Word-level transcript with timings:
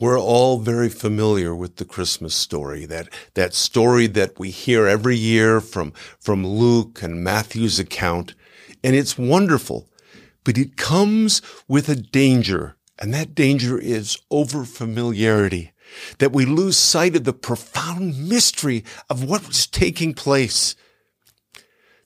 We're 0.00 0.20
all 0.20 0.60
very 0.60 0.88
familiar 0.88 1.52
with 1.56 1.76
the 1.76 1.84
Christmas 1.84 2.32
story, 2.32 2.86
that, 2.86 3.08
that 3.34 3.52
story 3.52 4.06
that 4.06 4.38
we 4.38 4.50
hear 4.50 4.86
every 4.86 5.16
year 5.16 5.60
from, 5.60 5.92
from 6.20 6.46
Luke 6.46 7.02
and 7.02 7.24
Matthew's 7.24 7.80
account. 7.80 8.34
And 8.84 8.94
it's 8.94 9.18
wonderful, 9.18 9.88
but 10.44 10.56
it 10.56 10.76
comes 10.76 11.42
with 11.66 11.88
a 11.88 11.96
danger. 11.96 12.76
And 13.00 13.12
that 13.12 13.34
danger 13.34 13.76
is 13.76 14.18
over 14.30 14.64
familiarity, 14.64 15.72
that 16.18 16.32
we 16.32 16.44
lose 16.44 16.76
sight 16.76 17.16
of 17.16 17.24
the 17.24 17.32
profound 17.32 18.28
mystery 18.28 18.84
of 19.10 19.24
what 19.24 19.48
was 19.48 19.66
taking 19.66 20.14
place. 20.14 20.76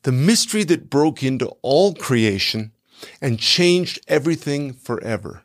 The 0.05 0.13
mystery 0.13 0.65
that 0.65 0.89
broke 0.89 1.23
into 1.23 1.53
all 1.61 1.93
creation 1.95 2.73
and 3.21 3.39
changed 3.39 4.01
everything 4.09 4.73
forever. 4.73 5.45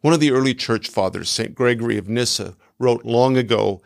One 0.00 0.14
of 0.14 0.20
the 0.20 0.32
early 0.32 0.54
church 0.54 0.88
fathers, 0.88 1.28
St. 1.28 1.54
Gregory 1.54 1.98
of 1.98 2.08
Nyssa, 2.08 2.56
wrote 2.78 3.04
long 3.04 3.36
ago, 3.36 3.82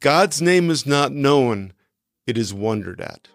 God's 0.00 0.40
name 0.40 0.70
is 0.70 0.86
not 0.86 1.12
known, 1.12 1.74
it 2.26 2.38
is 2.38 2.54
wondered 2.54 3.00
at. 3.00 3.28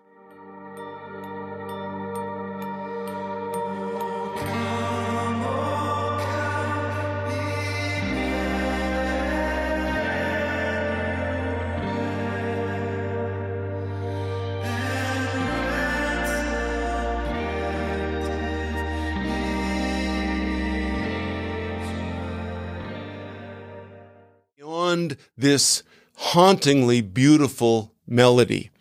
Beyond 24.98 25.18
this 25.38 25.84
hauntingly 26.16 27.02
beautiful 27.02 27.94
melody. 28.08 28.72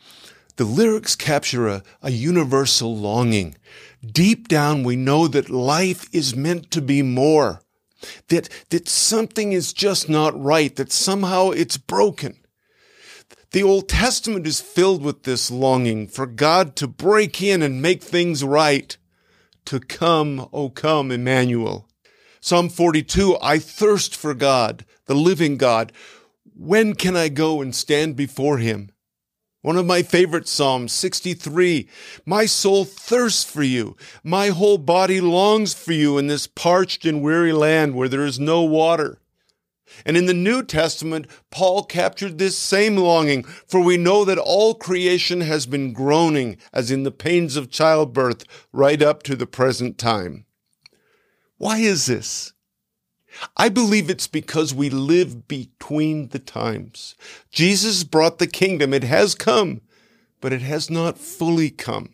The 0.56 0.64
lyrics 0.64 1.14
capture 1.14 1.68
a, 1.68 1.82
a 2.02 2.10
universal 2.10 2.96
longing. 2.96 3.56
Deep 4.04 4.48
down, 4.48 4.84
we 4.84 4.96
know 4.96 5.28
that 5.28 5.50
life 5.50 6.08
is 6.12 6.34
meant 6.34 6.70
to 6.70 6.80
be 6.80 7.02
more, 7.02 7.60
that, 8.28 8.48
that 8.70 8.88
something 8.88 9.52
is 9.52 9.74
just 9.74 10.08
not 10.08 10.40
right, 10.40 10.74
that 10.76 10.92
somehow 10.92 11.50
it's 11.50 11.76
broken. 11.76 12.36
The 13.50 13.62
Old 13.62 13.88
Testament 13.88 14.46
is 14.46 14.60
filled 14.60 15.02
with 15.02 15.24
this 15.24 15.50
longing 15.50 16.08
for 16.08 16.26
God 16.26 16.76
to 16.76 16.86
break 16.86 17.42
in 17.42 17.62
and 17.62 17.82
make 17.82 18.02
things 18.02 18.42
right. 18.42 18.96
To 19.66 19.80
come, 19.80 20.48
O 20.52 20.70
come, 20.70 21.10
Emmanuel. 21.10 21.88
Psalm 22.40 22.68
42, 22.68 23.36
I 23.42 23.58
thirst 23.58 24.14
for 24.14 24.32
God, 24.32 24.84
the 25.06 25.16
living 25.16 25.56
God. 25.56 25.90
When 26.58 26.94
can 26.94 27.16
I 27.16 27.28
go 27.28 27.60
and 27.60 27.74
stand 27.74 28.16
before 28.16 28.56
him? 28.56 28.90
One 29.60 29.76
of 29.76 29.84
my 29.84 30.02
favorite 30.02 30.48
Psalms, 30.48 30.90
63. 30.92 31.86
My 32.24 32.46
soul 32.46 32.86
thirsts 32.86 33.44
for 33.44 33.62
you. 33.62 33.94
My 34.24 34.48
whole 34.48 34.78
body 34.78 35.20
longs 35.20 35.74
for 35.74 35.92
you 35.92 36.16
in 36.16 36.28
this 36.28 36.46
parched 36.46 37.04
and 37.04 37.22
weary 37.22 37.52
land 37.52 37.94
where 37.94 38.08
there 38.08 38.24
is 38.24 38.40
no 38.40 38.62
water. 38.62 39.18
And 40.06 40.16
in 40.16 40.24
the 40.24 40.32
New 40.32 40.62
Testament, 40.62 41.26
Paul 41.50 41.84
captured 41.84 42.38
this 42.38 42.56
same 42.56 42.96
longing, 42.96 43.42
for 43.42 43.80
we 43.80 43.98
know 43.98 44.24
that 44.24 44.38
all 44.38 44.74
creation 44.74 45.42
has 45.42 45.66
been 45.66 45.92
groaning 45.92 46.56
as 46.72 46.90
in 46.90 47.02
the 47.02 47.10
pains 47.10 47.56
of 47.56 47.70
childbirth 47.70 48.44
right 48.72 49.02
up 49.02 49.22
to 49.24 49.36
the 49.36 49.46
present 49.46 49.98
time. 49.98 50.46
Why 51.58 51.78
is 51.80 52.06
this? 52.06 52.54
I 53.56 53.68
believe 53.68 54.08
it's 54.10 54.26
because 54.26 54.74
we 54.74 54.90
live 54.90 55.48
between 55.48 56.28
the 56.28 56.38
times. 56.38 57.14
Jesus 57.50 58.04
brought 58.04 58.38
the 58.38 58.46
kingdom. 58.46 58.94
It 58.94 59.04
has 59.04 59.34
come, 59.34 59.80
but 60.40 60.52
it 60.52 60.62
has 60.62 60.90
not 60.90 61.18
fully 61.18 61.70
come. 61.70 62.10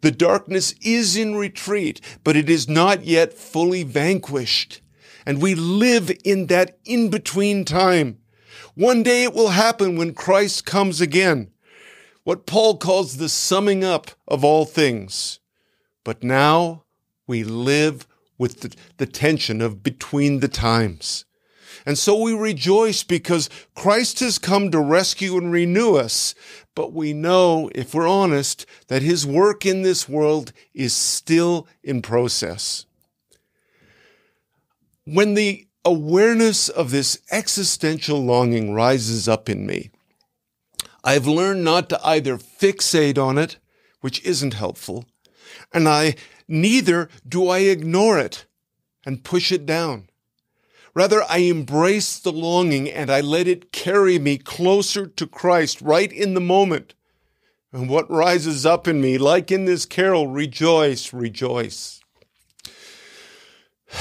The 0.00 0.10
darkness 0.10 0.74
is 0.82 1.16
in 1.16 1.34
retreat, 1.34 2.00
but 2.24 2.36
it 2.36 2.50
is 2.50 2.68
not 2.68 3.04
yet 3.04 3.32
fully 3.32 3.82
vanquished. 3.82 4.80
And 5.24 5.40
we 5.40 5.54
live 5.54 6.10
in 6.24 6.46
that 6.48 6.78
in 6.84 7.08
between 7.08 7.64
time. 7.64 8.18
One 8.74 9.02
day 9.02 9.24
it 9.24 9.34
will 9.34 9.50
happen 9.50 9.96
when 9.96 10.14
Christ 10.14 10.66
comes 10.66 11.00
again. 11.00 11.50
What 12.24 12.46
Paul 12.46 12.76
calls 12.76 13.16
the 13.16 13.28
summing 13.28 13.84
up 13.84 14.10
of 14.28 14.44
all 14.44 14.64
things. 14.64 15.40
But 16.04 16.22
now 16.22 16.84
we 17.26 17.44
live 17.44 18.06
with 18.38 18.60
the, 18.60 18.74
the 18.96 19.06
tension 19.06 19.60
of 19.60 19.82
between 19.82 20.40
the 20.40 20.48
times. 20.48 21.24
And 21.84 21.98
so 21.98 22.20
we 22.20 22.32
rejoice 22.34 23.02
because 23.02 23.50
Christ 23.74 24.20
has 24.20 24.38
come 24.38 24.70
to 24.70 24.80
rescue 24.80 25.36
and 25.36 25.50
renew 25.50 25.94
us. 25.94 26.34
But 26.74 26.92
we 26.92 27.12
know, 27.12 27.70
if 27.74 27.94
we're 27.94 28.08
honest, 28.08 28.66
that 28.88 29.02
his 29.02 29.26
work 29.26 29.66
in 29.66 29.82
this 29.82 30.08
world 30.08 30.52
is 30.74 30.94
still 30.94 31.66
in 31.82 32.02
process. 32.02 32.86
When 35.04 35.34
the 35.34 35.66
awareness 35.84 36.68
of 36.68 36.92
this 36.92 37.20
existential 37.32 38.24
longing 38.24 38.72
rises 38.72 39.28
up 39.28 39.48
in 39.48 39.66
me, 39.66 39.90
I've 41.02 41.26
learned 41.26 41.64
not 41.64 41.88
to 41.88 42.06
either 42.06 42.38
fixate 42.38 43.18
on 43.18 43.38
it, 43.38 43.56
which 44.00 44.24
isn't 44.24 44.54
helpful, 44.54 45.04
and 45.72 45.88
I 45.88 46.14
neither 46.48 47.08
do 47.26 47.48
I 47.48 47.60
ignore 47.60 48.18
it 48.18 48.46
and 49.04 49.24
push 49.24 49.52
it 49.52 49.66
down. 49.66 50.08
Rather, 50.94 51.22
I 51.28 51.38
embrace 51.38 52.18
the 52.18 52.32
longing 52.32 52.90
and 52.90 53.10
I 53.10 53.20
let 53.20 53.48
it 53.48 53.72
carry 53.72 54.18
me 54.18 54.36
closer 54.36 55.06
to 55.06 55.26
Christ 55.26 55.80
right 55.80 56.12
in 56.12 56.34
the 56.34 56.40
moment. 56.40 56.94
And 57.72 57.88
what 57.88 58.10
rises 58.10 58.66
up 58.66 58.86
in 58.86 59.00
me, 59.00 59.16
like 59.16 59.50
in 59.50 59.64
this 59.64 59.86
carol, 59.86 60.26
rejoice, 60.26 61.12
rejoice. 61.12 62.00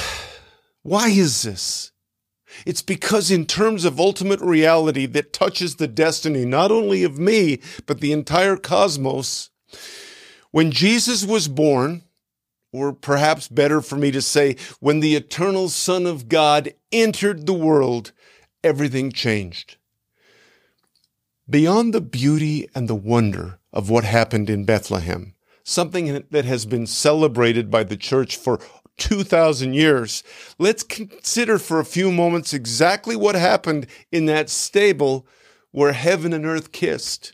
Why 0.84 1.10
is 1.10 1.44
this? 1.44 1.92
It's 2.66 2.82
because 2.82 3.32
in 3.32 3.46
terms 3.46 3.86
of 3.86 4.00
ultimate 4.00 4.42
reality 4.42 5.06
that 5.06 5.32
touches 5.32 5.76
the 5.76 5.88
destiny 5.88 6.46
not 6.46 6.72
only 6.72 7.04
of 7.04 7.18
me, 7.18 7.62
but 7.86 8.02
the 8.02 8.12
entire 8.12 8.58
cosmos, 8.58 9.50
when 10.52 10.72
Jesus 10.72 11.26
was 11.26 11.48
born, 11.48 12.04
or 12.72 12.94
perhaps 12.94 13.48
better 13.48 13.82
for 13.82 13.98
me 13.98 14.12
to 14.12 14.22
say, 14.22 14.56
when 14.80 15.00
the 15.00 15.16
eternal 15.16 15.70
Son 15.70 16.06
of 16.06 16.30
God 16.30 16.74
entered 16.92 17.46
the 17.46 17.54
world, 17.54 18.12
everything 18.64 19.12
changed. 19.12 19.78
Beyond 21.50 21.94
the 21.94 22.02
beauty 22.02 22.70
and 22.74 22.88
the 22.88 22.96
wonder 22.96 23.60
of 23.74 23.90
what 23.90 24.04
happened 24.04 24.50
in 24.50 24.64
Bethlehem, 24.64 25.34
something 25.64 26.24
that 26.32 26.46
has 26.46 26.66
been 26.66 26.88
celebrated 26.88 27.70
by 27.70 27.84
the 27.84 27.98
church 27.98 28.38
for 28.38 28.60
2,000 28.98 29.74
years, 29.74 30.24
let's 30.60 30.84
consider 30.84 31.58
for 31.58 31.80
a 31.80 31.86
few 31.86 32.12
moments 32.12 32.54
exactly 32.54 33.16
what 33.16 33.36
happened 33.36 33.88
in 34.12 34.28
that 34.28 34.50
stable 34.50 35.26
where 35.72 35.94
heaven 35.94 36.34
and 36.34 36.46
earth 36.46 36.72
kissed. 36.72 37.34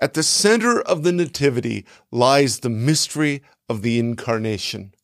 At 0.00 0.14
the 0.14 0.22
center 0.22 0.80
of 0.80 1.02
the 1.02 1.12
Nativity 1.12 1.84
lies 2.10 2.60
the 2.60 2.70
mystery 2.70 3.42
of 3.68 3.82
the 3.82 3.98
incarnation. 3.98 4.94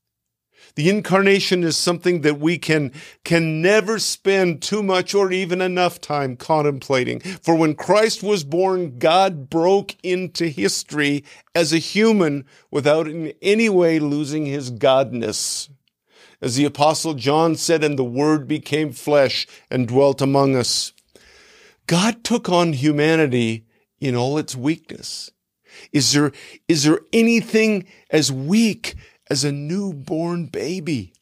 The 0.75 0.89
incarnation 0.89 1.65
is 1.65 1.77
something 1.77 2.23
that 2.23 2.39
we 2.39 2.59
can, 2.59 2.93
can 3.25 3.62
never 3.62 3.99
spend 3.99 4.62
too 4.62 4.83
much 4.83 5.15
or 5.15 5.31
even 5.33 5.61
enough 5.61 6.01
time 6.01 6.37
contemplating. 6.37 7.21
For 7.21 7.55
when 7.55 7.75
Christ 7.75 8.23
was 8.23 8.45
born, 8.45 8.99
God 8.99 9.49
broke 9.49 9.97
into 10.03 10.49
history 10.49 11.25
as 11.55 11.73
a 11.73 11.79
human 11.79 12.45
without 12.71 13.06
in 13.06 13.33
any 13.41 13.69
way 13.69 13.99
losing 13.99 14.47
his 14.47 14.71
godness. 14.71 15.71
As 16.43 16.56
the 16.56 16.67
apostle 16.67 17.15
John 17.15 17.55
said, 17.56 17.83
and 17.83 17.99
the 17.99 18.05
word 18.05 18.47
became 18.47 18.93
flesh 18.93 19.47
and 19.71 19.89
dwelt 19.89 20.20
among 20.20 20.56
us. 20.56 20.93
God 21.87 22.25
took 22.25 22.49
on 22.49 22.73
humanity 22.73 23.66
in 24.00 24.14
all 24.16 24.38
its 24.38 24.56
weakness. 24.56 25.31
Is 25.93 26.12
there, 26.12 26.32
is 26.69 26.84
there 26.84 27.00
anything 27.12 27.87
as 28.10 28.32
weak 28.32 28.94
as 29.28 29.44
a 29.44 29.52
newborn 29.52 30.46
baby? 30.46 31.12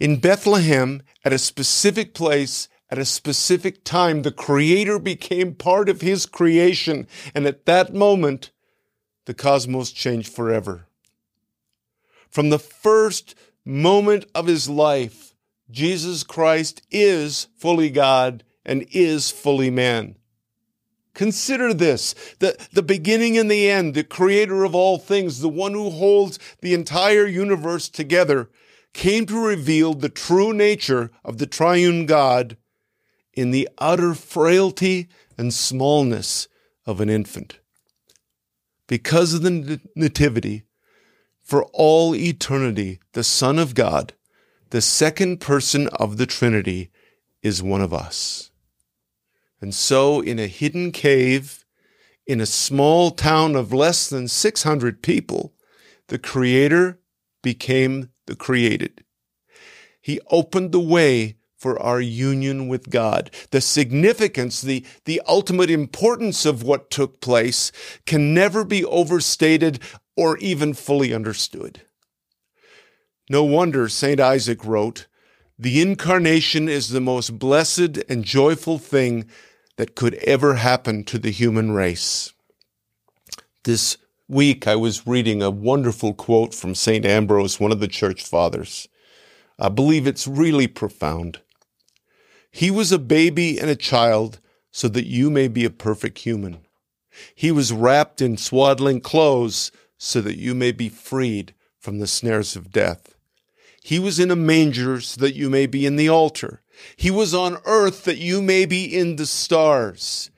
In 0.00 0.18
Bethlehem, 0.18 1.02
at 1.24 1.32
a 1.32 1.38
specific 1.38 2.14
place, 2.14 2.68
at 2.90 2.98
a 2.98 3.04
specific 3.04 3.84
time, 3.84 4.22
the 4.22 4.30
Creator 4.30 4.98
became 4.98 5.54
part 5.54 5.88
of 5.88 6.00
His 6.00 6.26
creation. 6.26 7.06
And 7.34 7.46
at 7.46 7.66
that 7.66 7.94
moment, 7.94 8.50
the 9.26 9.34
cosmos 9.34 9.90
changed 9.90 10.32
forever. 10.32 10.86
From 12.30 12.50
the 12.50 12.58
first 12.58 13.34
moment 13.64 14.26
of 14.34 14.46
His 14.46 14.68
life, 14.68 15.34
Jesus 15.70 16.22
Christ 16.22 16.82
is 16.90 17.48
fully 17.56 17.90
God 17.90 18.44
and 18.64 18.86
is 18.92 19.30
fully 19.30 19.70
man. 19.70 20.16
Consider 21.14 21.72
this, 21.72 22.14
the, 22.40 22.56
the 22.72 22.82
beginning 22.82 23.38
and 23.38 23.50
the 23.50 23.70
end, 23.70 23.94
the 23.94 24.02
creator 24.02 24.64
of 24.64 24.74
all 24.74 24.98
things, 24.98 25.40
the 25.40 25.48
one 25.48 25.72
who 25.72 25.90
holds 25.90 26.38
the 26.60 26.74
entire 26.74 27.26
universe 27.26 27.88
together, 27.88 28.50
came 28.92 29.24
to 29.26 29.46
reveal 29.46 29.94
the 29.94 30.08
true 30.08 30.52
nature 30.52 31.10
of 31.24 31.38
the 31.38 31.46
triune 31.46 32.06
God 32.06 32.56
in 33.32 33.52
the 33.52 33.68
utter 33.78 34.14
frailty 34.14 35.08
and 35.38 35.54
smallness 35.54 36.48
of 36.86 37.00
an 37.00 37.08
infant. 37.08 37.58
Because 38.86 39.34
of 39.34 39.42
the 39.42 39.80
nativity, 39.96 40.64
for 41.42 41.64
all 41.72 42.14
eternity, 42.14 43.00
the 43.12 43.24
Son 43.24 43.58
of 43.58 43.74
God, 43.74 44.14
the 44.70 44.80
second 44.80 45.40
person 45.40 45.88
of 45.88 46.16
the 46.16 46.26
Trinity, 46.26 46.90
is 47.42 47.62
one 47.62 47.82
of 47.82 47.92
us. 47.92 48.50
And 49.64 49.74
so, 49.74 50.20
in 50.20 50.38
a 50.38 50.46
hidden 50.46 50.92
cave, 50.92 51.64
in 52.26 52.38
a 52.38 52.44
small 52.44 53.10
town 53.10 53.56
of 53.56 53.72
less 53.72 54.10
than 54.10 54.28
600 54.28 55.00
people, 55.00 55.54
the 56.08 56.18
Creator 56.18 57.00
became 57.42 58.10
the 58.26 58.36
created. 58.36 59.04
He 60.02 60.20
opened 60.30 60.72
the 60.72 60.80
way 60.80 61.38
for 61.56 61.80
our 61.80 61.98
union 61.98 62.68
with 62.68 62.90
God. 62.90 63.30
The 63.52 63.62
significance, 63.62 64.60
the, 64.60 64.84
the 65.06 65.22
ultimate 65.26 65.70
importance 65.70 66.44
of 66.44 66.62
what 66.62 66.90
took 66.90 67.22
place 67.22 67.72
can 68.04 68.34
never 68.34 68.66
be 68.66 68.84
overstated 68.84 69.78
or 70.14 70.36
even 70.40 70.74
fully 70.74 71.14
understood. 71.14 71.80
No 73.30 73.44
wonder 73.44 73.88
St. 73.88 74.20
Isaac 74.20 74.62
wrote, 74.62 75.06
The 75.58 75.80
incarnation 75.80 76.68
is 76.68 76.90
the 76.90 77.00
most 77.00 77.38
blessed 77.38 77.96
and 78.10 78.26
joyful 78.26 78.76
thing 78.76 79.24
that 79.76 79.94
could 79.94 80.14
ever 80.16 80.54
happen 80.54 81.04
to 81.04 81.18
the 81.18 81.30
human 81.30 81.72
race. 81.72 82.32
This 83.64 83.96
week 84.28 84.66
I 84.66 84.76
was 84.76 85.06
reading 85.06 85.42
a 85.42 85.50
wonderful 85.50 86.14
quote 86.14 86.54
from 86.54 86.74
St. 86.74 87.04
Ambrose, 87.04 87.58
one 87.58 87.72
of 87.72 87.80
the 87.80 87.88
church 87.88 88.24
fathers. 88.24 88.88
I 89.58 89.68
believe 89.68 90.06
it's 90.06 90.26
really 90.26 90.66
profound. 90.66 91.40
He 92.50 92.70
was 92.70 92.92
a 92.92 92.98
baby 92.98 93.58
and 93.58 93.68
a 93.68 93.76
child 93.76 94.40
so 94.70 94.88
that 94.88 95.06
you 95.06 95.30
may 95.30 95.48
be 95.48 95.64
a 95.64 95.70
perfect 95.70 96.18
human. 96.18 96.58
He 97.34 97.50
was 97.50 97.72
wrapped 97.72 98.20
in 98.20 98.36
swaddling 98.36 99.00
clothes 99.00 99.70
so 99.98 100.20
that 100.20 100.38
you 100.38 100.54
may 100.54 100.72
be 100.72 100.88
freed 100.88 101.54
from 101.78 101.98
the 101.98 102.06
snares 102.06 102.56
of 102.56 102.72
death. 102.72 103.16
He 103.82 103.98
was 103.98 104.18
in 104.18 104.30
a 104.30 104.36
manger 104.36 105.00
so 105.00 105.20
that 105.20 105.36
you 105.36 105.50
may 105.50 105.66
be 105.66 105.86
in 105.86 105.96
the 105.96 106.08
altar. 106.08 106.62
He 106.96 107.10
was 107.10 107.34
on 107.34 107.58
earth 107.64 108.04
that 108.04 108.18
you 108.18 108.42
may 108.42 108.66
be 108.66 108.84
in 108.84 109.16
the 109.16 109.26
stars. 109.26 110.30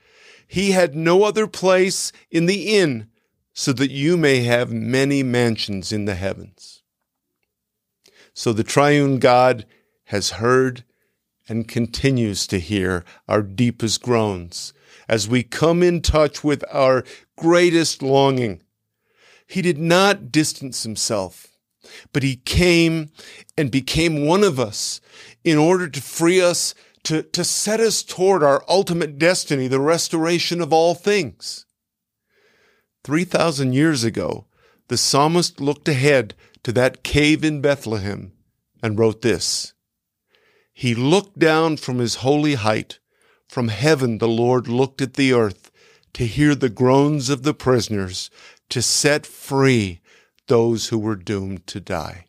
He 0.46 0.70
had 0.72 0.94
no 0.94 1.24
other 1.24 1.46
place 1.46 2.12
in 2.30 2.46
the 2.46 2.76
inn 2.78 3.08
so 3.52 3.72
that 3.72 3.90
you 3.90 4.16
may 4.16 4.40
have 4.44 4.70
many 4.70 5.22
mansions 5.22 5.92
in 5.92 6.04
the 6.04 6.14
heavens. 6.14 6.82
So 8.34 8.52
the 8.52 8.64
triune 8.64 9.18
God 9.18 9.66
has 10.04 10.32
heard 10.32 10.84
and 11.48 11.66
continues 11.66 12.46
to 12.48 12.60
hear 12.60 13.04
our 13.28 13.42
deepest 13.42 14.02
groans 14.02 14.72
as 15.08 15.28
we 15.28 15.42
come 15.42 15.82
in 15.82 16.02
touch 16.02 16.44
with 16.44 16.64
our 16.70 17.04
greatest 17.36 18.02
longing. 18.02 18.62
He 19.46 19.62
did 19.62 19.78
not 19.78 20.32
distance 20.32 20.82
himself, 20.82 21.55
but 22.12 22.22
he 22.22 22.36
came 22.36 23.10
and 23.56 23.70
became 23.70 24.26
one 24.26 24.44
of 24.44 24.58
us 24.58 25.00
in 25.44 25.58
order 25.58 25.88
to 25.88 26.00
free 26.00 26.40
us, 26.40 26.74
to, 27.04 27.22
to 27.22 27.44
set 27.44 27.80
us 27.80 28.02
toward 28.02 28.42
our 28.42 28.64
ultimate 28.68 29.18
destiny, 29.18 29.68
the 29.68 29.80
restoration 29.80 30.60
of 30.60 30.72
all 30.72 30.94
things. 30.94 31.66
3,000 33.04 33.72
years 33.72 34.04
ago, 34.04 34.46
the 34.88 34.96
psalmist 34.96 35.60
looked 35.60 35.88
ahead 35.88 36.34
to 36.62 36.72
that 36.72 37.02
cave 37.02 37.44
in 37.44 37.60
Bethlehem 37.60 38.32
and 38.82 38.98
wrote 38.98 39.22
this 39.22 39.72
he 40.78 40.94
looked 40.94 41.38
down 41.38 41.78
from 41.78 42.00
his 42.00 42.16
holy 42.16 42.52
height. 42.52 42.98
From 43.48 43.68
heaven 43.68 44.18
the 44.18 44.28
Lord 44.28 44.68
looked 44.68 45.00
at 45.00 45.14
the 45.14 45.32
earth 45.32 45.70
to 46.12 46.26
hear 46.26 46.54
the 46.54 46.68
groans 46.68 47.30
of 47.30 47.44
the 47.44 47.54
prisoners, 47.54 48.28
to 48.68 48.82
set 48.82 49.24
free 49.24 50.00
those 50.48 50.88
who 50.88 50.98
were 50.98 51.16
doomed 51.16 51.66
to 51.66 51.80
die. 51.80 52.26